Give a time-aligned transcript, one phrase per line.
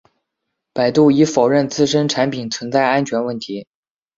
[0.73, 3.67] 百度已否认自身产品存在安全问题。